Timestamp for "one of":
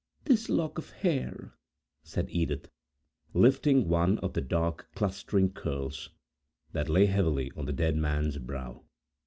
3.87-4.33